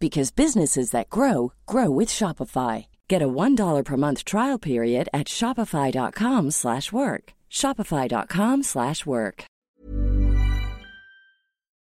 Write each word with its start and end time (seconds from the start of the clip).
because 0.00 0.30
businesses 0.30 0.90
that 0.90 1.10
grow 1.10 1.52
grow 1.66 1.90
with 1.90 2.08
Shopify. 2.08 2.86
Get 3.06 3.22
a 3.22 3.28
$1 3.28 3.84
per 3.84 3.96
month 3.96 4.24
trial 4.24 4.58
period 4.58 5.08
at 5.12 5.26
Shopify.com 5.26 6.50
slash 6.50 6.90
work. 6.90 7.34
Shopify.com 7.50 8.62
slash 8.62 9.04
work. 9.04 9.44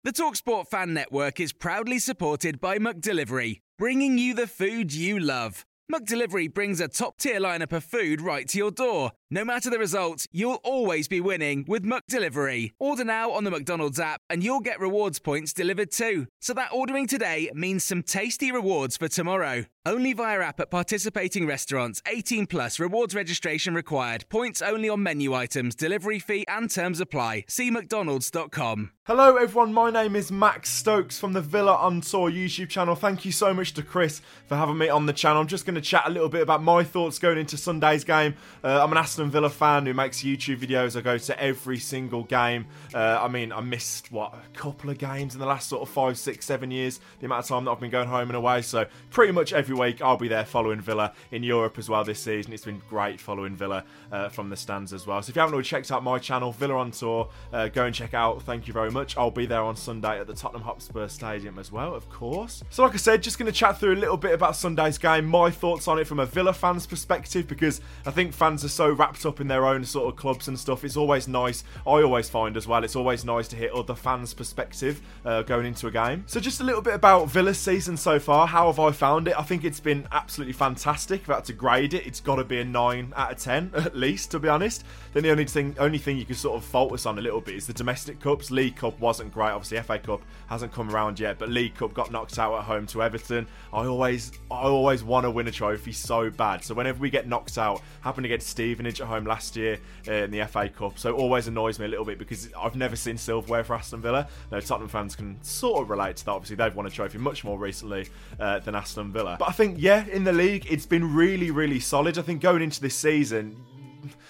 The 0.06 0.12
Talksport 0.12 0.68
Fan 0.68 0.94
Network 0.94 1.40
is 1.40 1.52
proudly 1.52 1.98
supported 1.98 2.62
by 2.62 2.78
McDelivery, 2.78 3.62
bringing 3.80 4.20
you 4.20 4.36
the 4.36 4.46
food 4.46 4.94
you 4.94 5.20
love. 5.20 5.66
McDelivery 5.92 6.54
brings 6.54 6.80
a 6.80 6.88
top-tier 6.88 7.40
lineup 7.40 7.72
of 7.72 7.84
food 7.84 8.22
right 8.22 8.48
to 8.50 8.58
your 8.60 8.70
door. 8.70 9.14
No 9.32 9.44
matter 9.44 9.72
the 9.72 9.80
result, 9.80 10.28
you'll 10.32 10.60
always 10.64 11.08
be 11.08 11.20
winning 11.20 11.66
with 11.68 11.84
McDelivery. 11.84 12.74
Order 12.78 13.04
now 13.04 13.32
on 13.32 13.44
the 13.44 13.50
McDonald's 13.50 14.00
app 14.00 14.22
and 14.30 14.44
you'll 14.44 14.60
get 14.60 14.80
rewards 14.80 15.18
points 15.18 15.52
delivered 15.52 15.92
too. 15.92 16.28
So 16.42 16.54
that 16.54 16.72
ordering 16.72 17.08
today 17.08 17.50
means 17.56 17.84
some 17.84 18.04
tasty 18.04 18.52
rewards 18.52 18.98
for 18.98 19.08
tomorrow. 19.08 19.66
Only 19.84 20.14
via 20.14 20.42
app 20.42 20.60
at 20.60 20.70
participating 20.70 21.48
restaurants. 21.48 22.04
18 22.08 22.46
plus 22.46 22.80
rewards 22.80 23.16
registration 23.16 23.74
required. 23.74 24.26
Points 24.30 24.62
only 24.62 24.90
on 24.90 25.02
menu 25.02 25.34
items, 25.34 25.76
delivery 25.76 26.20
fee 26.20 26.46
and 26.48 26.70
terms 26.70 27.00
apply. 27.00 27.46
See 27.48 27.72
mcdonalds.com. 27.72 28.92
Hello, 29.06 29.38
everyone. 29.38 29.72
My 29.72 29.92
name 29.92 30.16
is 30.16 30.32
Max 30.32 30.72
Stokes 30.72 31.20
from 31.20 31.34
the 31.34 31.42
Villa 31.42 31.76
on 31.76 32.02
Tour 32.02 32.32
YouTube 32.32 32.70
channel. 32.70 32.96
Thank 32.96 33.24
you 33.24 33.32
so 33.32 33.54
much 33.54 33.76
to 33.76 33.84
Chris 33.84 34.20
for 34.48 34.56
having 34.56 34.80
me 34.80 34.90
on 34.90 35.06
the 35.06 35.14
channel. 35.14 35.42
I'm 35.42 35.48
just 35.48 35.64
going 35.68 35.76
to 35.76 35.82
chat 35.82 36.04
a 36.08 36.10
little 36.10 36.30
bit 36.30 36.42
about 36.42 36.64
my 36.64 36.84
thoughts 36.84 37.20
going 37.20 37.38
into 37.38 37.56
Sunday's 37.56 38.04
game. 38.04 38.34
Uh, 38.64 38.82
I'm 38.84 38.92
an 38.92 38.98
Aston 39.16 39.32
Villa 39.32 39.50
fan 39.50 39.86
who 39.86 39.94
makes 39.94 40.24
YouTube 40.24 40.58
videos. 40.58 40.98
I 40.98 41.00
go 41.00 41.18
to 41.18 41.42
every 41.42 41.80
single 41.80 42.24
game. 42.24 42.66
Uh, 42.94 43.18
I 43.22 43.30
mean, 43.30 43.54
I 43.54 43.62
missed, 43.62 44.12
what, 44.12 44.34
a 44.34 44.58
couple 44.58 44.90
of 44.90 44.98
games 44.98 45.34
in 45.34 45.40
the 45.40 45.46
last 45.46 45.70
sort 45.70 45.82
of 45.82 45.88
five, 45.88 46.18
six, 46.18 46.46
seven 46.46 46.70
years, 46.70 47.00
the 47.22 47.28
amount 47.28 47.46
of 47.46 47.48
time 47.48 47.64
that 47.64 47.72
I've 47.72 47.80
been 47.80 47.92
going 47.92 48.10
home 48.10 48.28
and 48.28 48.36
away. 48.36 48.62
So, 48.62 48.86
pretty 49.12 49.32
much 49.32 49.54
every 49.54 49.74
week 49.74 50.02
I'll 50.02 50.18
be 50.18 50.28
there 50.28 50.44
following 50.44 50.82
Villa 50.82 51.14
in 51.32 51.44
Europe 51.44 51.78
as 51.78 51.88
well 51.88 52.04
this 52.04 52.22
season. 52.22 52.52
It's 52.52 52.66
been 52.66 52.82
great 52.90 53.22
following 53.22 53.56
Villa 53.56 53.86
uh, 54.12 54.28
from 54.28 54.50
the 54.50 54.58
stands 54.58 54.92
as 54.92 55.08
well. 55.08 55.22
So, 55.22 55.30
if 55.30 55.38
you 55.38 55.40
haven't 55.40 55.54
already 55.54 55.70
checked 55.70 55.94
out 55.94 56.04
my 56.04 56.20
channel, 56.20 56.52
Villa 56.52 56.76
on 56.76 56.92
Tour, 56.92 57.30
uh, 57.54 57.70
go 57.70 57.86
and 57.86 57.96
check 57.96 58.14
out. 58.14 58.42
Thank 58.42 58.68
you 58.68 58.74
very 58.74 58.92
much. 58.92 59.16
I'll 59.16 59.32
be 59.32 59.46
there 59.46 59.64
on 59.64 59.78
Sunday 59.78 60.20
at 60.20 60.28
the 60.28 60.34
Tottenham 60.34 60.64
Hotspur 60.64 61.08
Stadium 61.08 61.58
as 61.58 61.72
well, 61.72 61.96
of 61.96 62.10
course. 62.10 62.66
So, 62.70 62.84
like 62.84 62.96
I 62.96 62.98
said, 62.98 63.24
just 63.24 63.40
going 63.40 63.50
to 63.50 63.58
chat 63.58 63.80
through 63.80 63.94
a 63.94 63.96
little 63.96 64.18
bit 64.18 64.34
about 64.34 64.58
Sunday's 64.58 64.98
game, 64.98 65.26
my 65.26 65.50
thoughts 65.52 65.88
on 65.88 66.00
it 66.00 66.06
from 66.06 66.20
a 66.20 66.26
Villa 66.26 66.52
fan's 66.52 66.86
perspective, 66.86 67.48
because 67.48 67.80
I 68.06 68.12
think 68.12 68.34
fans 68.34 68.66
are 68.66 68.68
so 68.68 68.92
wrapped 69.06 69.24
up 69.24 69.40
in 69.40 69.48
their 69.48 69.68
own 69.68 69.86
sort 69.86 70.12
of 70.12 70.16
clubs 70.16 70.48
and 70.48 70.58
stuff. 70.58 70.84
It's 70.84 70.98
always 70.98 71.28
nice, 71.28 71.64
I 71.86 72.02
always 72.02 72.28
find 72.28 72.58
as 72.58 72.68
well, 72.68 72.84
it's 72.84 72.96
always 72.96 73.24
nice 73.24 73.48
to 73.50 73.56
hear 73.56 73.70
other 73.72 73.94
fans' 73.94 74.34
perspective 74.34 75.00
uh, 75.24 75.44
going 75.44 75.68
into 75.68 75.86
a 75.86 75.92
game. 75.92 76.24
So, 76.26 76.40
just 76.40 76.60
a 76.60 76.64
little 76.64 76.82
bit 76.82 76.96
about 76.96 77.30
Villa's 77.30 77.60
season 77.60 77.98
so 77.98 78.18
far. 78.18 78.48
How 78.48 78.66
have 78.66 78.80
I 78.80 78.92
found 78.92 79.28
it? 79.28 79.38
I 79.38 79.44
think 79.44 79.64
it's 79.64 79.80
been 79.80 80.08
absolutely 80.12 80.54
fantastic. 80.54 81.22
If 81.22 81.30
I 81.30 81.36
had 81.36 81.46
to 81.46 81.54
grade 81.54 81.94
it, 81.94 82.08
it's 82.08 82.20
got 82.20 82.38
to 82.38 82.44
be 82.44 82.62
a 82.62 82.66
9 82.66 83.14
out 83.16 83.34
of 83.34 83.38
10, 83.38 83.74
at 83.76 83.96
least, 83.96 84.32
to 84.32 84.40
be 84.40 84.48
honest. 84.48 84.84
Then 85.14 85.22
the 85.22 85.30
only 85.30 85.46
thing, 85.46 85.76
only 85.78 86.00
thing 86.00 86.18
you 86.18 86.26
can 86.26 86.36
sort 86.36 86.58
of 86.58 86.66
fault 86.66 86.92
us 86.94 87.06
on 87.06 87.20
a 87.20 87.22
little 87.22 87.42
bit 87.42 87.54
is 87.54 87.68
the 87.68 87.74
domestic 87.74 88.20
cups. 88.20 88.50
League 88.50 88.76
Cup 88.76 89.00
wasn't 89.00 89.32
great. 89.32 89.52
Obviously, 89.52 89.80
FA 89.82 90.00
Cup 90.00 90.24
hasn't 90.48 90.74
come 90.74 90.90
around 90.90 91.20
yet, 91.20 91.38
but 91.38 91.50
League 91.50 91.76
Cup 91.76 91.94
got 91.94 92.12
knocked 92.12 92.40
out 92.40 92.58
at 92.58 92.64
home 92.64 92.88
to 92.88 93.04
Everton. 93.04 93.46
I 93.72 93.86
always, 93.86 94.32
I 94.50 94.64
always 94.64 95.04
want 95.04 95.26
to 95.26 95.32
win 95.32 95.48
a 95.48 95.52
trophy 95.52 95.92
so 95.92 96.32
bad. 96.32 96.64
So 96.64 96.74
whenever 96.74 97.00
we 97.00 97.12
get 97.12 97.28
knocked 97.28 97.60
out, 97.60 97.84
happened 98.02 98.26
against 98.26 98.48
Stevenage 98.48 98.95
at 99.02 99.08
home 99.08 99.26
last 99.26 99.56
year 99.56 99.80
uh, 100.08 100.12
in 100.12 100.32
the 100.32 100.46
FA 100.46 100.70
Cup. 100.70 100.98
So 100.98 101.16
always 101.16 101.48
annoys 101.48 101.80
me 101.80 101.86
a 101.86 101.88
little 101.88 102.06
bit 102.06 102.18
because 102.18 102.50
I've 102.58 102.76
never 102.76 102.96
seen 102.96 103.18
silverware 103.18 103.64
for 103.64 103.76
Aston 103.76 104.02
Villa. 104.02 104.28
No, 104.52 104.60
Tottenham 104.60 104.90
fans 104.90 105.16
can 105.16 105.42
sort 105.44 105.82
of 105.82 105.90
relate 105.90 106.18
to 106.18 106.26
that. 106.26 106.32
Obviously, 106.32 106.56
they've 106.56 106.76
won 106.76 106.86
a 106.86 106.90
trophy 106.90 107.18
much 107.18 107.44
more 107.44 107.58
recently 107.58 108.08
uh, 108.40 108.60
than 108.60 108.76
Aston 108.76 109.12
Villa. 109.12 109.38
But 109.40 109.50
I 109.50 109.52
think, 109.54 109.76
yeah, 109.78 110.06
in 110.08 110.24
the 110.24 110.34
league, 110.34 110.66
it's 110.70 110.86
been 110.86 111.16
really, 111.16 111.52
really 111.52 111.80
solid. 111.80 112.18
I 112.18 112.22
think 112.22 112.42
going 112.42 112.62
into 112.62 112.82
this 112.82 112.96
season, 112.96 113.56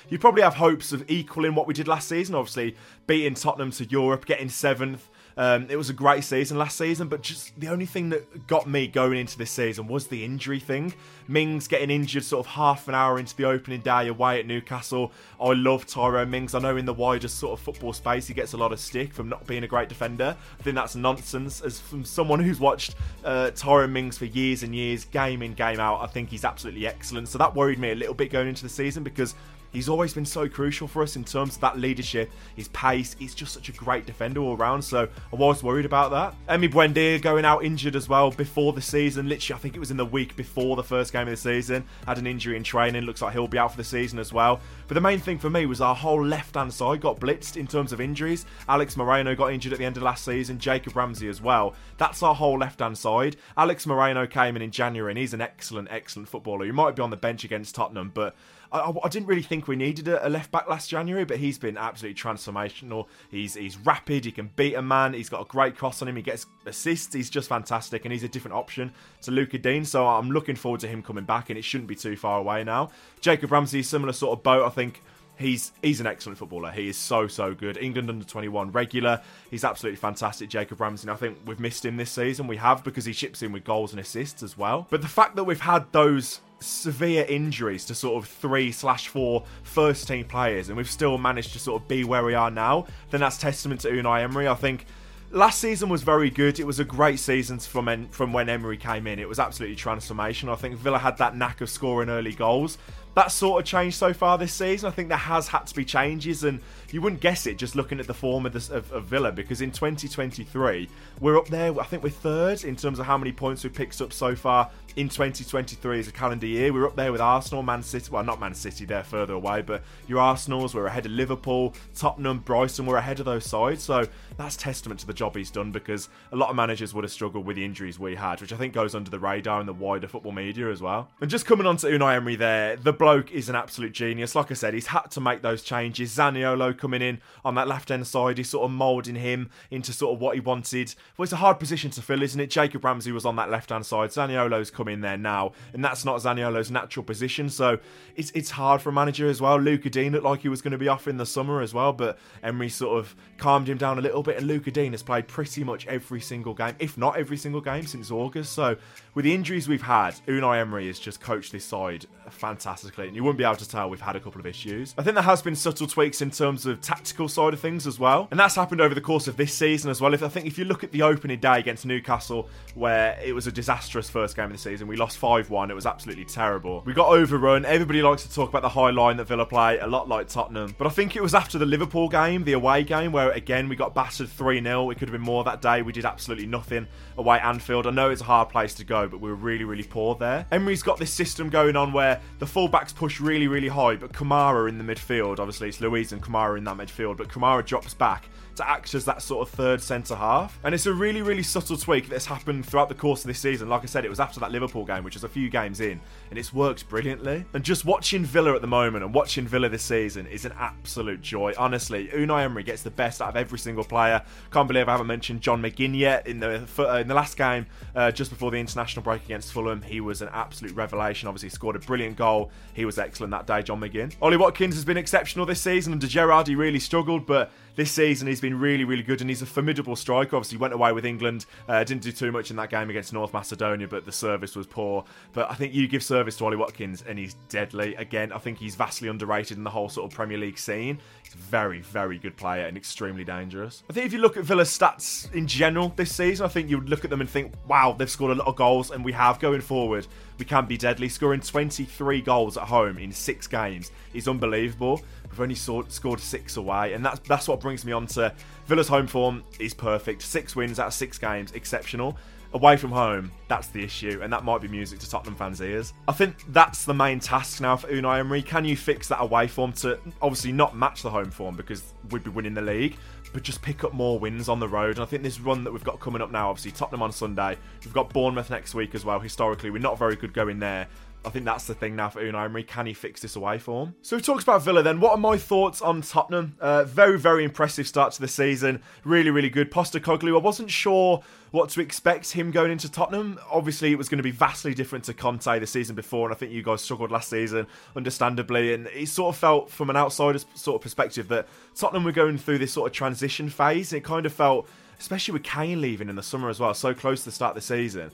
you 0.10 0.20
probably 0.20 0.44
have 0.44 0.56
hopes 0.56 0.92
of 0.92 1.10
equaling 1.10 1.56
what 1.56 1.68
we 1.68 1.74
did 1.74 1.88
last 1.88 2.08
season. 2.08 2.36
Obviously, 2.36 2.76
beating 3.08 3.34
Tottenham 3.34 3.72
to 3.72 3.86
Europe, 3.86 4.26
getting 4.26 4.50
seventh. 4.50 5.10
Um, 5.38 5.68
it 5.70 5.76
was 5.76 5.90
a 5.90 5.94
great 5.94 6.24
season 6.24 6.58
last 6.58 6.78
season, 6.78 7.10
but 7.10 7.22
just 7.22 7.60
the 7.60 7.68
only 7.68 7.86
thing 7.86 8.10
that 8.10 8.48
got 8.48 8.68
me 8.68 8.88
going 8.88 9.18
into 9.18 9.38
this 9.38 9.52
season 9.52 9.88
was 9.88 10.08
the 10.08 10.24
injury 10.24 10.60
thing. 10.60 10.94
Mings 11.28 11.68
getting 11.68 11.90
injured 11.90 12.24
sort 12.24 12.46
of 12.46 12.54
half 12.54 12.88
an 12.88 12.96
hour 12.96 13.20
into 13.20 13.36
the 13.36 13.44
opening 13.44 13.82
day 13.82 14.08
away 14.08 14.40
at 14.40 14.46
Newcastle. 14.46 15.12
I 15.42 15.54
love 15.54 15.86
Tyrone 15.86 16.30
Mings. 16.30 16.56
I 16.56 16.60
know 16.60 16.78
in 16.78 16.86
the 16.86 16.94
wider 16.94 17.28
sort 17.28 17.60
of 17.60 17.64
football 17.64 17.92
space 17.92 18.28
he 18.28 18.34
gets 18.34 18.54
a 18.54 18.58
lot 18.58 18.72
of 18.72 18.80
stick 18.80 19.14
from 19.14 19.28
not 19.28 19.46
being 19.46 19.64
a 19.64 19.68
great 19.68 19.90
defender. 19.90 20.38
I 20.60 20.64
think 20.64 20.76
that's 20.76 20.96
nonsense. 20.96 21.60
As 21.62 21.82
from 21.82 22.06
someone 22.06 22.40
who's 22.40 22.60
watched 22.60 22.96
uh, 23.26 23.52
Mings 23.90 24.18
for 24.18 24.26
years 24.26 24.64
and 24.64 24.74
years, 24.74 25.04
game 25.04 25.42
in, 25.42 25.54
game 25.54 25.80
out, 25.80 26.02
I 26.02 26.08
think 26.08 26.30
he's 26.30 26.46
absolutely 26.46 26.88
excellent. 26.88 27.28
So 27.28 27.38
that 27.40 27.54
worried 27.54 27.80
me 27.80 27.92
a 27.92 27.96
little 27.96 28.14
bit 28.14 28.32
going 28.32 28.48
into 28.48 28.64
the 28.64 28.70
season 28.70 29.04
because 29.04 29.36
He's 29.76 29.90
always 29.90 30.14
been 30.14 30.26
so 30.26 30.48
crucial 30.48 30.88
for 30.88 31.04
us 31.04 31.18
in 31.18 31.26
terms 31.26 31.56
of 31.56 31.62
that 31.62 31.78
leadership, 31.78 32.32
his 32.56 32.70
pace. 32.70 33.14
He's 33.20 33.36
just 33.36 33.54
such 33.54 33.68
a 33.68 33.74
great 33.74 34.06
defender 34.06 34.40
all 34.40 34.56
around. 34.56 34.82
So 34.82 35.10
I 35.34 35.36
was 35.36 35.64
worried 35.64 35.86
about 35.86 36.12
that. 36.12 36.34
Emi 36.48 36.72
Buendia 36.72 37.22
going 37.22 37.44
out 37.44 37.66
injured 37.66 37.98
as 37.98 38.08
well 38.08 38.32
before 38.32 38.72
the 38.72 38.82
season. 38.82 39.28
Literally, 39.28 39.60
I 39.60 39.62
think 39.62 39.76
it 39.76 39.80
was 39.80 39.92
in 39.92 39.98
the 39.98 40.06
week 40.06 40.38
before 40.38 40.78
the 40.78 40.84
first 40.84 41.12
game 41.12 41.24
of 41.24 41.32
the 41.32 41.36
season. 41.36 41.84
Had 42.08 42.18
an 42.18 42.26
injury 42.26 42.56
in 42.56 42.64
training. 42.64 43.04
Looks 43.04 43.22
like 43.22 43.34
he'll 43.34 43.50
be 43.50 43.58
out 43.58 43.72
for 43.72 43.78
the 43.78 43.84
season 43.84 44.18
as 44.18 44.32
well. 44.32 44.62
But 44.88 44.94
the 44.94 45.02
main 45.02 45.20
thing 45.20 45.38
for 45.38 45.50
me 45.50 45.66
was 45.66 45.82
our 45.82 45.94
whole 45.94 46.26
left 46.26 46.56
hand 46.56 46.74
side 46.74 47.02
got 47.02 47.20
blitzed 47.20 47.58
in 47.58 47.68
terms 47.68 47.92
of 47.92 48.00
injuries. 48.00 48.46
Alex 48.70 48.96
Moreno 48.96 49.36
got 49.36 49.52
injured 49.52 49.74
at 49.74 49.80
the 49.80 49.86
end 49.86 49.98
of 49.98 50.04
last 50.04 50.24
season. 50.24 50.58
Jacob 50.58 50.96
Ramsey 50.96 51.28
as 51.28 51.42
well. 51.42 51.76
That's 51.98 52.24
our 52.24 52.34
whole 52.34 52.60
left 52.60 52.80
hand 52.80 52.98
side. 52.98 53.36
Alex 53.58 53.86
Moreno 53.86 54.26
came 54.26 54.56
in 54.56 54.62
in 54.62 54.72
January 54.72 55.12
and 55.12 55.20
he's 55.20 55.34
an 55.34 55.42
excellent, 55.42 55.90
excellent 55.92 56.30
footballer. 56.30 56.64
He 56.64 56.72
might 56.72 56.96
be 56.96 57.02
on 57.02 57.10
the 57.10 57.18
bench 57.18 57.44
against 57.44 57.76
Tottenham, 57.76 58.12
but 58.14 58.36
I, 58.72 58.94
I, 59.04 59.10
didn't 59.10 59.28
really 59.28 59.42
think 59.42 59.65
we 59.68 59.76
needed 59.76 60.08
a, 60.08 60.28
a, 60.28 60.30
left 60.30 60.52
back 60.52 60.70
last 60.70 60.90
January, 60.90 61.26
but 61.26 61.38
he's 61.38 61.58
been 61.58 61.78
absolutely 61.78 62.20
transformational. 62.20 63.08
He's 63.30 63.56
he's 63.56 63.78
rapid. 63.78 64.26
He 64.26 64.32
can 64.32 64.52
beat 64.56 64.76
a 64.76 64.82
man. 64.82 65.14
He's 65.14 65.30
got 65.30 65.42
a 65.42 65.46
great 65.46 65.78
cross 65.78 66.02
on 66.02 66.08
him. 66.08 66.16
He 66.16 66.22
gets 66.22 66.46
assists. 66.66 67.14
He's 67.14 67.30
just 67.30 67.50
fantastic, 67.50 68.06
and 68.06 68.12
he's 68.12 68.24
a 68.24 68.30
different 68.30 68.56
option 68.56 68.92
to 69.22 69.32
Lucas 69.32 69.62
Digne. 69.62 69.86
So 69.86 70.08
I'm 70.08 70.32
looking 70.32 70.56
forward 70.56 70.82
to 70.82 70.88
him 70.88 71.02
coming 71.02 71.26
back, 71.26 71.50
and 71.50 71.58
it 71.58 71.64
shouldn't 71.64 71.88
be 71.88 71.96
too 71.96 72.16
far 72.16 72.40
away 72.40 72.64
now. 72.64 72.90
Jacob 73.22 73.52
Ramsey, 73.52 73.84
similar 73.84 74.14
sort 74.14 74.38
of 74.38 74.44
boat. 74.44 74.66
I 74.66 74.70
think 74.70 75.02
he's 75.38 75.72
he's 75.82 76.00
an 76.00 76.08
excellent 76.08 76.38
footballer. 76.38 76.72
He 76.72 76.90
is 76.90 76.98
so 76.98 77.28
so 77.28 77.54
good. 77.54 77.78
England 77.78 78.10
under 78.10 78.26
21 78.26 78.72
regular. 78.72 79.22
He's 79.50 79.64
absolutely 79.64 79.98
fantastic. 79.98 80.50
Jacob 80.50 80.80
Ramsey. 80.80 81.10
I 81.10 81.16
think 81.16 81.38
we've 81.46 81.60
missed 81.60 81.86
him 81.86 81.98
this 81.98 82.12
season. 82.12 82.48
We 82.48 82.58
have 82.58 82.84
because 82.84 83.06
he 83.06 83.14
chips 83.14 83.42
in 83.42 83.52
with 83.52 83.64
goals 83.64 83.92
and 83.92 84.00
assists 84.00 84.44
as 84.44 84.58
well. 84.58 84.88
But 84.90 85.02
the 85.02 85.08
fact 85.08 85.36
that 85.36 85.44
we've 85.44 85.60
had 85.60 85.92
those 85.92 86.42
severe 86.66 87.26
injuries 87.26 87.86
to 87.86 87.96
sort 87.96 88.24
of 88.24 88.30
three 88.30 88.72
slash 88.72 89.08
four 89.08 89.44
first 89.64 90.08
team 90.08 90.26
players, 90.26 90.70
and 90.70 90.78
we've 90.78 90.90
still 90.90 91.18
managed 91.18 91.54
to 91.54 91.60
sort 91.60 91.82
of 91.82 91.88
be 91.88 92.04
where 92.04 92.24
we 92.24 92.34
are 92.34 92.52
now, 92.52 92.88
then 93.12 93.22
that's 93.22 93.38
testament 93.38 93.82
to 93.82 93.90
Unai 93.90 94.22
Emery. 94.22 94.48
I 94.48 94.56
think 94.56 94.86
last 95.32 95.60
season 95.60 95.90
was 95.90 96.04
very 96.04 96.30
good. 96.30 96.60
It 96.60 96.66
was 96.66 96.80
a 96.80 96.86
great 96.86 97.20
season 97.20 97.60
from 97.60 97.88
en- 97.88 98.08
from 98.10 98.34
when 98.34 98.50
Emery 98.50 98.78
came 98.78 99.08
in. 99.08 99.20
It 99.20 99.28
was 99.28 99.40
absolutely 99.40 99.76
transformational. 99.76 100.54
I 100.54 100.56
think 100.56 100.76
Villa 100.76 101.00
had 101.00 101.18
that 101.18 101.36
knack 101.36 101.62
of 101.62 101.70
scoring 101.70 102.10
early 102.10 102.34
goals. 102.34 102.78
That 103.16 103.32
sort 103.32 103.62
of 103.62 103.66
changed 103.66 103.98
so 103.98 104.14
far 104.14 104.38
this 104.38 104.54
season. 104.54 104.88
I 104.88 104.92
think 104.92 105.10
there 105.10 105.18
has 105.18 105.48
had 105.48 105.68
to 105.68 105.76
be 105.76 105.86
changes, 105.86 106.44
and 106.44 106.60
you 106.92 107.02
wouldn't 107.02 107.22
guess 107.22 107.48
it 107.48 107.58
just 107.58 107.76
looking 107.76 108.00
at 108.00 108.08
the 108.08 108.14
form 108.14 108.46
of, 108.46 108.54
this, 108.54 108.70
of, 108.70 108.92
of 108.92 109.06
Villa 109.06 109.32
because 109.32 109.62
in 109.62 109.72
2023 109.72 110.90
we're 111.20 111.38
up 111.38 111.48
there. 111.48 111.78
I 111.80 111.84
think 111.86 112.04
we're 112.04 112.10
third 112.10 112.64
in 112.64 112.76
terms 112.76 113.00
of 113.00 113.06
how 113.06 113.18
many 113.18 113.32
points 113.32 113.64
we've 113.64 113.74
picked 113.74 114.02
up 114.02 114.14
so 114.14 114.36
far 114.36 114.70
in 114.96 115.10
2023 115.10 116.00
as 116.00 116.08
a 116.08 116.12
calendar 116.12 116.46
year. 116.46 116.72
We're 116.72 116.88
up 116.88 116.96
there 116.96 117.12
with 117.12 117.22
Arsenal, 117.22 117.64
Man 117.64 117.84
City. 117.84 118.10
Well, 118.12 118.24
not 118.24 118.40
Man 118.40 118.54
City, 118.54 118.86
they're 118.86 119.04
further 119.04 119.34
away, 119.34 119.62
but 119.62 119.84
your 120.08 120.20
Arsenals, 120.20 120.76
we're 120.76 120.86
ahead 120.86 121.06
of 121.06 121.14
Liverpool, 121.14 121.74
Tottenham, 121.96 122.40
Brighton, 122.40 122.86
we're 122.86 122.98
ahead 122.98 123.20
of 123.20 123.26
those 123.26 123.46
sides. 123.46 123.84
So 123.84 124.08
that's 124.38 124.56
testament 124.56 125.00
to 125.02 125.08
the 125.08 125.14
job 125.14 125.36
he's 125.36 125.52
done 125.52 125.72
because 125.72 126.10
a 126.32 126.36
lot 126.36 126.50
of 126.50 126.56
managers 126.56 126.94
would 126.94 127.04
have 127.04 127.12
struggled 127.12 127.46
with 127.46 127.56
the 127.56 127.66
injuries 127.66 128.00
we 128.00 128.16
had, 128.16 128.42
which 128.42 128.54
I 128.54 128.58
think 128.58 128.74
goes 128.74 128.94
under 128.94 129.10
the 129.10 129.20
radar 129.20 129.60
in 129.60 129.66
the 129.66 129.74
wider 129.74 130.08
football 130.08 130.32
media 130.32 130.70
as 130.70 130.82
well. 130.82 131.10
And 131.22 131.30
just 131.30 131.46
coming 131.46 131.66
on 131.66 131.78
to 131.78 131.88
Unai 131.88 132.16
Emery 132.16 132.36
there, 132.36 132.76
the 132.76 132.94
bloke 132.94 133.32
is 133.32 133.50
an 133.50 133.56
absolute 133.56 133.94
genius. 133.94 134.36
Like 134.36 134.52
I 134.52 134.54
said, 134.54 134.74
he's 134.74 134.88
had 134.88 135.12
to 135.12 135.22
make 135.22 135.42
those 135.42 135.64
changes. 135.64 136.16
Zaniolo 136.16 136.78
coming 136.78 137.02
in 137.02 137.22
on 137.44 137.56
that 137.56 137.68
left 137.68 137.90
hand 137.90 138.06
side, 138.06 138.38
he's 138.38 138.50
sort 138.50 138.66
of 138.66 138.72
moulding 138.72 139.16
him 139.16 139.50
into 139.72 139.94
sort 139.94 140.14
of 140.14 140.22
what 140.22 140.36
he 140.36 140.42
wanted. 140.42 140.94
Well, 141.18 141.24
it's 141.24 141.34
a 141.34 141.38
hard 141.38 141.60
position 141.60 141.92
to 141.92 142.02
fill, 142.02 142.22
isn't 142.22 142.40
it? 142.40 142.50
Jacob 142.50 142.84
Ramsey 142.84 143.12
was 143.12 143.26
on 143.26 143.36
that 143.38 143.50
left 143.50 143.70
hand 143.70 143.86
side. 143.86 144.10
Zaniolo's 144.10 144.72
come 144.72 144.88
in 144.88 145.02
there 145.02 145.18
now, 145.18 145.54
and 145.74 145.84
that's 145.84 146.06
not 146.06 146.20
Zaniolo's 146.20 146.72
natural 146.72 147.04
position. 147.04 147.50
So 147.50 147.80
it's 148.16 148.32
it's 148.32 148.52
hard 148.52 148.82
for 148.82 148.90
a 148.90 148.94
manager 148.94 149.30
as 149.30 149.42
well. 149.42 149.60
Lucas 149.60 149.92
Digne 149.92 150.12
looked 150.12 150.26
like 150.26 150.42
he 150.42 150.50
was 150.50 150.62
going 150.62 150.74
to 150.74 150.78
be 150.78 150.88
off 150.88 151.08
in 151.08 151.18
the 151.18 151.26
summer 151.26 151.62
as 151.62 151.74
well, 151.74 151.94
but 151.94 152.18
Emery 152.44 152.70
sort 152.70 153.00
of 153.00 153.16
calmed 153.38 153.70
him 153.70 153.78
down 153.78 153.98
a 153.98 154.02
little 154.02 154.24
bit. 154.26 154.38
And 154.38 154.48
Lucas 154.48 154.74
Digne 154.74 154.92
has 154.92 155.04
played 155.04 155.28
pretty 155.28 155.64
much 155.64 155.88
every 155.88 156.22
single 156.22 156.54
game, 156.54 156.76
if 156.80 156.98
not 156.98 157.18
every 157.18 157.38
single 157.38 157.62
game, 157.62 157.86
since 157.86 158.12
August. 158.12 158.54
So 158.54 158.76
with 159.14 159.26
the 159.26 159.34
injuries 159.34 159.68
we've 159.68 159.82
had, 159.82 160.16
Unai 160.28 160.60
Emery 160.60 160.88
has 160.88 161.00
just 161.00 161.22
coached 161.22 161.52
this 161.52 161.64
side 161.64 162.06
fantastically, 162.30 163.08
and 163.08 163.16
you 163.16 163.24
wouldn't 163.24 163.38
be 163.38 163.44
able 163.44 163.56
to 163.56 163.70
tell 163.70 163.90
we've 163.90 164.02
had 164.02 164.16
a 164.16 164.20
couple 164.20 164.40
of 164.40 164.48
issues. 164.48 164.94
I 164.98 165.04
think 165.04 165.14
there 165.14 165.24
has 165.24 165.42
been 165.42 165.56
subtle 165.56 165.88
tweaks 165.88 166.22
in 166.22 166.32
terms 166.32 166.66
of 166.66 166.82
tactical 166.82 167.28
side 167.30 167.54
of 167.54 167.60
things 167.60 167.88
as 167.88 168.00
well, 168.00 168.28
and 168.32 168.40
that's 168.40 168.56
happened 168.56 168.82
over 168.82 168.96
the 168.96 169.02
course 169.02 169.28
of 169.28 169.38
this 169.38 169.54
season 169.54 169.90
as 169.92 170.02
well. 170.02 170.14
If 170.14 170.24
I 170.24 170.28
think 170.28 170.46
if 170.48 170.58
you 170.58 170.66
look 170.66 170.84
at 170.84 170.92
the 170.92 171.04
opening 171.04 171.40
day 171.40 171.60
against 171.60 171.86
Newcastle, 171.86 172.50
where 172.74 173.18
it 173.24 173.34
was 173.34 173.48
a 173.48 173.52
disastrous 173.52 174.10
first 174.10 174.36
game 174.36 174.46
of 174.46 174.52
the 174.52 174.58
season, 174.58 174.88
we 174.88 174.98
lost 174.98 175.18
five 175.18 175.50
one. 175.50 175.70
It 175.72 175.76
was 175.76 175.86
absolutely 175.86 176.26
terrible. 176.26 176.84
We 176.86 176.94
got 176.94 177.10
overrun. 177.10 177.64
Everybody 177.64 178.02
likes 178.02 178.24
to 178.24 178.34
talk 178.34 178.50
about 178.50 178.64
the 178.64 178.70
high 178.70 178.90
line 178.90 179.18
that 179.18 179.26
Villa 179.26 179.46
play, 179.46 179.80
a 179.80 179.88
lot 179.88 180.10
like 180.10 180.28
Tottenham, 180.28 180.76
but 180.78 180.88
I 180.88 180.90
think 180.90 181.16
it 181.16 181.22
was 181.22 181.36
after 181.36 181.58
the 181.58 181.66
Liverpool 181.66 182.10
game, 182.10 182.44
the 182.44 182.54
away 182.54 182.84
game, 182.84 183.12
where 183.12 183.32
again 183.32 183.70
we 183.70 183.76
got 183.76 183.94
battered 184.16 184.34
three 184.34 184.62
0 184.62 184.90
It 184.92 184.98
could 184.98 185.10
have 185.10 185.14
been 185.14 185.22
more 185.22 185.44
that 185.44 185.62
day. 185.62 185.82
We 185.82 185.92
did 185.92 186.06
absolutely 186.06 186.46
nothing 186.46 186.88
away 187.18 187.40
Anfield. 187.40 187.86
I 187.86 187.92
know 187.92 188.10
it's 188.10 188.22
a 188.22 188.26
hard 188.26 188.50
place 188.50 188.74
to 188.76 188.86
go, 188.86 189.08
but 189.08 189.20
we 189.20 189.30
were 189.30 189.36
really 189.36 189.66
really 189.66 189.84
poor 189.84 190.16
there. 190.16 190.46
Emery's 190.52 190.84
got 190.84 190.98
this 190.98 191.12
system 191.12 191.50
going 191.50 191.76
on 191.76 191.92
where 191.92 192.22
the 192.40 192.46
fullbacks 192.46 192.96
push 192.96 193.20
really, 193.20 193.48
really 193.48 193.68
high, 193.68 193.96
but 193.96 194.14
Kamara 194.14 194.70
in 194.70 194.78
the 194.78 194.84
midfield, 194.84 195.40
obviously 195.40 195.68
it's 195.68 195.82
Luiz 195.82 196.12
and 196.12 196.22
Kamara 196.24 196.58
in 196.58 196.64
that 196.64 196.78
midfield, 196.78 197.18
but 197.18 197.28
Kamara 197.28 197.66
drops 197.66 197.94
back 197.94 198.30
to 198.56 198.70
act 198.70 198.94
as 198.96 199.06
that 199.06 199.22
sort 199.22 199.48
of 199.48 199.54
third 199.54 199.82
centre 199.82 200.16
half. 200.16 200.60
And 200.64 200.74
it's 200.74 200.86
a 200.86 200.94
really, 200.94 201.22
really 201.22 201.44
subtle 201.44 201.78
tweak 201.78 202.10
that's 202.10 202.26
happened 202.26 202.66
throughout 202.66 202.90
the 202.90 202.96
course 202.96 203.24
of 203.24 203.28
this 203.28 203.40
season. 203.40 203.70
Like 203.70 203.84
I 203.84 203.86
said, 203.86 204.06
it 204.06 204.10
was 204.10 204.20
after 204.20 204.40
that 204.40 204.52
Liverpool 204.52 204.86
game, 204.86 205.04
which 205.04 205.16
is 205.16 205.24
a 205.24 205.30
few 205.30 205.50
games 205.50 205.82
in, 205.82 206.00
and 206.30 206.40
it's 206.40 206.54
worked 206.54 206.88
brilliantly. 206.90 207.46
And 207.54 207.64
just 207.64 207.86
watching 207.86 208.24
Villa 208.24 208.56
at 208.56 208.62
the 208.62 208.68
moment 208.68 209.04
and 209.04 209.14
watching 209.14 209.48
Villa 209.48 209.70
this 209.70 209.84
season 209.84 210.28
is 210.28 210.46
an 210.46 210.54
absolute 210.58 211.22
joy. 211.22 211.54
Honestly, 211.58 212.08
Unai 212.08 212.44
Emery 212.44 212.64
gets 212.64 212.82
the 212.82 212.92
best 212.92 213.22
out 213.22 213.30
of 213.30 213.36
every 213.36 213.60
single 213.60 213.84
player. 213.84 214.05
Can't 214.52 214.68
believe 214.68 214.88
I 214.88 214.92
haven't 214.92 215.08
mentioned 215.08 215.42
John 215.42 215.62
McGinn 215.62 215.98
yet 215.98 216.28
in 216.28 216.40
the 216.40 216.68
uh, 216.78 216.98
in 216.98 217.08
the 217.08 217.14
last 217.14 217.38
game 217.38 217.66
uh, 217.96 218.12
just 218.12 218.32
before 218.32 218.52
the 218.52 218.58
international 218.58 219.04
break 219.04 219.24
against 219.26 219.52
Fulham. 219.54 219.82
He 219.82 220.02
was 220.02 220.22
an 220.22 220.30
absolute 220.32 220.76
revelation. 220.76 221.28
Obviously, 221.28 221.50
scored 221.50 221.76
a 221.76 221.80
brilliant 221.80 222.18
goal. 222.18 222.52
He 222.74 222.86
was 222.86 222.98
excellent 222.98 223.32
that 223.32 223.48
day, 223.48 223.62
John 223.62 223.80
McGinn. 223.80 224.16
Ollie 224.22 224.38
Watkins 224.38 224.76
has 224.76 224.86
been 224.86 224.98
exceptional 224.98 225.46
this 225.46 225.62
season, 225.62 225.94
and 225.94 226.02
De 226.02 226.08
Gerrard 226.08 226.48
he 226.48 226.56
really 226.56 226.80
struggled, 226.80 227.26
but 227.26 227.52
this 227.76 227.92
season 227.92 228.28
he's 228.28 228.42
been 228.42 228.60
really, 228.60 228.84
really 228.84 229.04
good, 229.04 229.22
and 229.22 229.30
he's 229.30 229.42
a 229.42 229.46
formidable 229.46 229.96
striker. 229.96 230.36
Obviously, 230.36 230.58
went 230.58 230.74
away 230.74 230.92
with 230.92 231.06
England, 231.06 231.46
uh, 231.68 231.84
didn't 231.84 232.04
do 232.04 232.12
too 232.12 232.32
much 232.32 232.50
in 232.50 232.58
that 232.58 232.70
game 232.70 232.90
against 232.90 233.14
North 233.14 233.34
Macedonia, 233.34 233.88
but 233.88 234.06
the 234.06 234.12
service 234.12 234.56
was 234.56 234.68
poor. 234.68 235.04
But 235.34 235.50
I 235.52 235.56
think 235.56 235.74
you 235.74 235.88
give 235.88 236.04
service 236.04 236.38
to 236.38 236.46
Ollie 236.46 236.58
Watkins, 236.58 237.04
and 237.08 237.20
he's 237.20 237.36
deadly. 237.50 237.96
Again, 237.96 238.32
I 238.32 238.38
think 238.38 238.58
he's 238.58 238.76
vastly 238.76 239.08
underrated 239.08 239.58
in 239.58 239.64
the 239.64 239.70
whole 239.70 239.90
sort 239.90 240.12
of 240.12 240.16
Premier 240.16 240.38
League 240.38 240.58
scene. 240.58 241.00
He's 241.24 241.34
a 241.34 241.38
very, 241.38 241.82
very 241.82 242.18
good 242.18 242.38
player 242.38 242.66
and 242.66 242.78
extremely 242.78 243.24
dangerous. 243.24 243.84
I 243.90 243.94
think 243.94 244.06
if 244.06 244.14
you 244.14 244.20
look 244.20 244.38
at 244.38 244.44
Villa's 244.44 244.70
stats 244.70 245.32
in 245.34 245.48
general 245.48 245.94
this 245.96 246.16
season, 246.16 246.46
I 246.46 246.50
think 246.50 246.70
you 246.70 246.78
would 246.80 246.90
look 246.90 247.04
at 247.04 247.10
them 247.10 247.22
and 247.22 247.30
think, 247.30 247.54
wow, 247.68 247.96
they've 247.98 248.10
scored 248.10 248.32
a 248.32 248.36
lot 248.36 248.48
of 248.48 248.56
goals, 248.56 248.92
and 248.92 249.04
we 249.04 249.12
have 249.12 249.40
going 249.40 249.62
forward. 249.62 250.08
We 250.38 250.46
can 250.46 250.66
be 250.66 250.78
deadly. 250.78 251.08
Scoring 251.08 251.40
23 251.40 252.22
goals 252.22 252.58
at 252.58 252.64
home 252.64 252.98
in 252.98 253.12
six 253.12 253.48
games 253.48 253.92
is 254.14 254.28
unbelievable. 254.28 255.02
We've 255.36 255.42
only 255.42 255.56
scored 255.56 256.22
six 256.22 256.56
away, 256.56 256.94
and 256.94 257.06
that's 257.06 257.20
that's 257.28 257.50
what 257.50 257.60
brings 257.60 257.84
me 257.84 257.92
on 257.92 258.08
to 258.08 258.34
Villa's 258.68 258.88
home 258.88 259.06
form 259.06 259.44
is 259.60 259.74
perfect. 259.74 260.22
Six 260.22 260.56
wins 260.56 260.80
out 260.80 260.88
of 260.88 260.94
six 260.94 261.18
games, 261.18 261.52
exceptional. 261.52 262.18
Away 262.54 262.78
from 262.78 262.92
home, 262.92 263.34
that's 263.50 263.68
the 263.68 263.84
issue, 263.84 264.22
and 264.24 264.32
that 264.32 264.46
might 264.46 264.62
be 264.62 264.70
music 264.70 265.00
to 265.00 265.10
Tottenham 265.10 265.36
fans' 265.36 265.60
ears. 265.60 265.92
I 266.08 266.14
think 266.14 266.38
that's 266.54 266.86
the 266.86 266.94
main 266.94 267.20
task 267.20 267.60
now 267.60 267.76
for 267.76 267.88
Unai 267.90 268.20
Emery. 268.20 268.42
Can 268.42 268.64
you 268.64 268.78
fix 268.78 269.10
that 269.10 269.20
away 269.22 269.48
form 269.48 269.74
to 269.74 270.00
obviously 270.22 270.54
not 270.54 270.74
match 270.74 271.02
the 271.02 271.10
home 271.10 271.32
form 271.32 271.58
because 271.58 271.84
we'd 272.12 272.24
be 272.24 272.30
winning 272.30 272.54
the 272.54 272.62
league, 272.62 272.96
but 273.34 273.44
just 273.44 273.62
pick 273.62 273.84
up 273.84 273.94
more 273.94 274.18
wins 274.18 274.48
on 274.48 274.62
the 274.62 274.70
road? 274.70 274.92
And 274.92 275.02
I 275.02 275.06
think 275.06 275.22
this 275.22 275.42
run 275.42 275.66
that 275.66 275.74
we've 275.74 275.84
got 275.84 276.00
coming 276.00 276.22
up 276.22 276.32
now, 276.32 276.50
obviously 276.50 276.72
Tottenham 276.72 277.02
on 277.02 277.12
Sunday, 277.12 277.58
we've 277.84 277.94
got 277.94 278.14
Bournemouth 278.14 278.50
next 278.50 278.74
week 278.74 278.96
as 278.96 279.04
well. 279.04 279.20
Historically, 279.20 279.70
we're 279.70 279.80
not 279.80 280.00
very 280.00 280.16
good 280.16 280.32
going 280.32 280.60
there. 280.60 280.88
I 281.26 281.30
think 281.30 281.44
that's 281.44 281.66
the 281.66 281.74
thing 281.74 281.96
now 281.96 282.10
for 282.10 282.22
Unai 282.22 282.46
Emery. 282.46 282.64
Can 282.64 282.86
he 282.86 282.94
fix 282.94 283.22
this 283.22 283.36
away 283.36 283.58
form? 283.58 283.96
So 284.04 284.16
we 284.16 284.22
talked 284.22 284.44
about 284.44 284.62
Villa 284.62 284.84
then. 284.84 285.00
What 285.00 285.12
are 285.12 285.18
my 285.18 285.38
thoughts 285.38 285.82
on 285.82 286.04
Tottenham? 286.04 286.56
Uh, 286.60 286.84
very, 286.84 287.18
very 287.18 287.44
impressive 287.44 287.88
start 287.88 288.14
to 288.14 288.22
the 288.22 288.28
season. 288.28 288.82
Really, 289.04 289.32
really 289.32 289.50
good. 289.50 289.72
Postecoglou, 289.72 290.36
I 290.36 290.40
wasn't 290.40 290.70
sure 290.70 291.24
what 291.50 291.70
to 291.70 291.82
expect 291.82 292.34
him 292.34 292.52
going 292.52 292.72
into 292.72 292.92
Tottenham. 292.92 293.40
Obviously, 293.50 293.92
it 293.92 293.98
was 293.98 294.08
going 294.08 294.18
to 294.18 294.24
be 294.24 294.30
vastly 294.30 294.76
different 294.76 295.04
to 295.06 295.16
Conte 295.16 295.60
the 295.60 295.66
season 295.66 295.96
before, 295.96 296.28
and 296.28 296.36
I 296.36 296.38
think 296.38 296.52
you 296.52 296.62
guys 296.62 296.82
struggled 296.82 297.10
last 297.10 297.30
season, 297.30 297.66
understandably. 297.96 298.76
And 298.76 298.86
it 298.88 299.08
sort 299.08 299.34
of 299.34 299.40
felt, 299.40 299.72
from 299.72 299.90
an 299.90 299.98
outsider's 299.98 300.46
sort 300.54 300.76
of 300.76 300.82
perspective, 300.82 301.28
that 301.30 301.48
Tottenham 301.74 302.04
were 302.04 302.12
going 302.12 302.38
through 302.38 302.60
this 302.60 302.74
sort 302.74 302.92
of 302.92 302.96
transition 302.96 303.50
phase. 303.50 303.94
It 303.94 304.04
kind 304.04 304.28
of 304.28 304.34
felt, 304.34 304.70
especially 305.00 305.34
with 305.34 305.44
Kane 305.44 305.82
leaving 305.82 306.08
in 306.08 306.16
the 306.16 306.24
summer 306.24 306.50
as 306.50 306.60
well, 306.60 306.74
so 306.76 306.94
close 306.94 307.22
to 307.22 307.26
the 307.26 307.32
start 307.32 307.52
of 307.52 307.56
the 307.56 307.62
season 307.62 308.12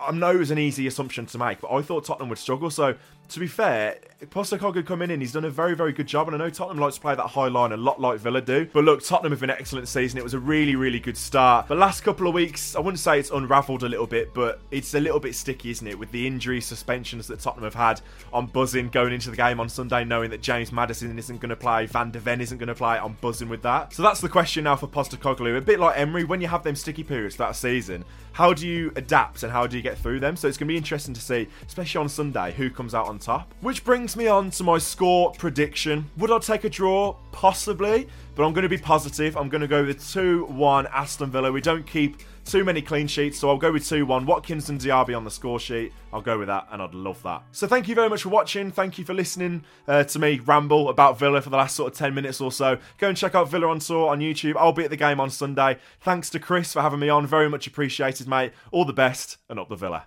I 0.00 0.12
know 0.12 0.30
it 0.30 0.38
was 0.38 0.50
an 0.50 0.58
easy 0.58 0.86
assumption 0.86 1.26
to 1.26 1.38
make, 1.38 1.60
but 1.60 1.72
I 1.72 1.82
thought 1.82 2.04
Tottenham 2.04 2.28
would 2.28 2.38
struggle. 2.38 2.70
So, 2.70 2.96
to 3.28 3.40
be 3.40 3.46
fair, 3.46 3.98
Postecoglou 4.26 4.84
coming 4.84 5.10
in, 5.10 5.20
he's 5.20 5.32
done 5.32 5.44
a 5.44 5.50
very, 5.50 5.76
very 5.76 5.92
good 5.92 6.06
job. 6.06 6.28
And 6.28 6.34
I 6.34 6.38
know 6.38 6.50
Tottenham 6.50 6.78
likes 6.78 6.96
to 6.96 7.00
play 7.00 7.14
that 7.14 7.26
high 7.26 7.48
line 7.48 7.72
a 7.72 7.76
lot 7.76 8.00
like 8.00 8.18
Villa 8.18 8.40
do. 8.40 8.66
But 8.72 8.84
look, 8.84 9.04
Tottenham 9.04 9.32
have 9.32 9.42
an 9.42 9.50
excellent 9.50 9.86
season. 9.86 10.18
It 10.18 10.24
was 10.24 10.34
a 10.34 10.38
really, 10.38 10.76
really 10.76 10.98
good 10.98 11.16
start. 11.16 11.68
The 11.68 11.74
last 11.74 12.00
couple 12.00 12.26
of 12.26 12.34
weeks, 12.34 12.74
I 12.74 12.80
wouldn't 12.80 12.98
say 12.98 13.18
it's 13.18 13.30
unravelled 13.30 13.82
a 13.82 13.88
little 13.88 14.06
bit, 14.06 14.32
but 14.34 14.60
it's 14.70 14.94
a 14.94 15.00
little 15.00 15.20
bit 15.20 15.34
sticky, 15.34 15.70
isn't 15.70 15.86
it? 15.86 15.98
With 15.98 16.10
the 16.10 16.26
injury 16.26 16.60
suspensions 16.60 17.26
that 17.28 17.40
Tottenham 17.40 17.64
have 17.64 17.74
had 17.74 18.00
on 18.32 18.46
buzzing 18.46 18.88
going 18.88 19.12
into 19.12 19.30
the 19.30 19.36
game 19.36 19.60
on 19.60 19.68
Sunday, 19.68 20.04
knowing 20.04 20.30
that 20.30 20.40
James 20.40 20.72
Maddison 20.72 21.18
isn't 21.18 21.40
going 21.40 21.50
to 21.50 21.56
play, 21.56 21.86
Van 21.86 22.10
de 22.10 22.18
Ven 22.18 22.40
isn't 22.40 22.58
going 22.58 22.68
to 22.68 22.74
play. 22.74 22.98
I'm 22.98 23.16
buzzing 23.20 23.48
with 23.48 23.62
that. 23.62 23.92
So 23.92 24.02
that's 24.02 24.20
the 24.20 24.28
question 24.28 24.64
now 24.64 24.76
for 24.76 24.88
Postecoglou. 24.88 25.56
A 25.56 25.60
bit 25.60 25.78
like 25.78 25.98
Emery, 25.98 26.24
when 26.24 26.40
you 26.40 26.48
have 26.48 26.62
them 26.62 26.74
sticky 26.74 27.04
periods 27.04 27.38
a 27.38 27.54
season, 27.54 28.04
how 28.32 28.52
do 28.52 28.66
you 28.66 28.92
adapt 28.96 29.42
and 29.42 29.52
how 29.52 29.66
do 29.66 29.76
you 29.76 29.82
get 29.82 29.98
through 29.98 30.20
them? 30.20 30.36
So 30.36 30.48
it's 30.48 30.56
going 30.56 30.68
to 30.68 30.72
be 30.72 30.76
interesting 30.76 31.14
to 31.14 31.20
see, 31.20 31.48
especially 31.66 32.00
on 32.00 32.08
Sunday, 32.08 32.52
who 32.52 32.70
comes 32.70 32.94
out 32.94 33.08
top. 33.18 33.52
Which 33.60 33.84
brings 33.84 34.16
me 34.16 34.26
on 34.26 34.50
to 34.52 34.64
my 34.64 34.78
score 34.78 35.32
prediction. 35.32 36.10
Would 36.16 36.30
I 36.30 36.38
take 36.38 36.64
a 36.64 36.68
draw? 36.68 37.16
Possibly, 37.32 38.08
but 38.34 38.44
I'm 38.44 38.52
going 38.52 38.62
to 38.62 38.68
be 38.68 38.78
positive. 38.78 39.36
I'm 39.36 39.48
going 39.48 39.60
to 39.60 39.68
go 39.68 39.84
with 39.84 40.06
2 40.12 40.46
1 40.46 40.86
Aston 40.88 41.30
Villa. 41.30 41.52
We 41.52 41.60
don't 41.60 41.86
keep 41.86 42.22
too 42.44 42.64
many 42.64 42.80
clean 42.80 43.06
sheets, 43.06 43.38
so 43.38 43.50
I'll 43.50 43.58
go 43.58 43.70
with 43.70 43.86
2 43.86 44.06
1. 44.06 44.26
Watkins 44.26 44.70
and 44.70 44.80
Diaby 44.80 45.16
on 45.16 45.24
the 45.24 45.30
score 45.30 45.60
sheet. 45.60 45.92
I'll 46.12 46.22
go 46.22 46.38
with 46.38 46.48
that, 46.48 46.66
and 46.72 46.80
I'd 46.80 46.94
love 46.94 47.22
that. 47.22 47.42
So 47.52 47.66
thank 47.66 47.88
you 47.88 47.94
very 47.94 48.08
much 48.08 48.22
for 48.22 48.30
watching. 48.30 48.70
Thank 48.70 48.98
you 48.98 49.04
for 49.04 49.14
listening 49.14 49.64
uh, 49.86 50.04
to 50.04 50.18
me 50.18 50.40
ramble 50.40 50.88
about 50.88 51.18
Villa 51.18 51.42
for 51.42 51.50
the 51.50 51.56
last 51.56 51.76
sort 51.76 51.92
of 51.92 51.98
10 51.98 52.14
minutes 52.14 52.40
or 52.40 52.50
so. 52.50 52.78
Go 52.98 53.08
and 53.08 53.16
check 53.16 53.34
out 53.34 53.50
Villa 53.50 53.68
on 53.68 53.78
Tour 53.80 54.08
on 54.08 54.20
YouTube. 54.20 54.56
I'll 54.56 54.72
be 54.72 54.84
at 54.84 54.90
the 54.90 54.96
game 54.96 55.20
on 55.20 55.30
Sunday. 55.30 55.78
Thanks 56.00 56.30
to 56.30 56.40
Chris 56.40 56.72
for 56.72 56.82
having 56.82 57.00
me 57.00 57.08
on. 57.08 57.26
Very 57.26 57.50
much 57.50 57.66
appreciated, 57.66 58.26
mate. 58.26 58.52
All 58.72 58.84
the 58.84 58.92
best, 58.92 59.36
and 59.48 59.58
up 59.58 59.68
the 59.68 59.76
Villa. 59.76 60.06